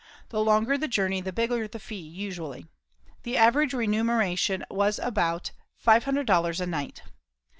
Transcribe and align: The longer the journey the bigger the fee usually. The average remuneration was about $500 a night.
The 0.29 0.43
longer 0.43 0.79
the 0.79 0.87
journey 0.87 1.21
the 1.21 1.31
bigger 1.31 1.67
the 1.67 1.77
fee 1.77 1.93
usually. 1.97 2.65
The 3.21 3.37
average 3.37 3.71
remuneration 3.71 4.65
was 4.67 4.97
about 4.97 5.51
$500 5.85 6.59
a 6.59 6.65
night. 6.65 7.03